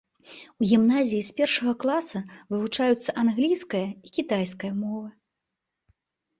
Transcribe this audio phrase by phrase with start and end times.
[0.61, 2.23] У гімназіі з першага класа
[2.55, 5.07] вывучаюцца англійская і кітайская мовы.